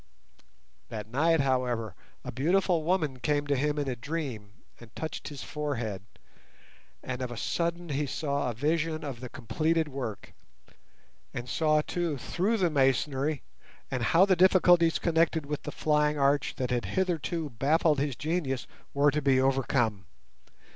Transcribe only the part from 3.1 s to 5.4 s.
came to him in a dream and touched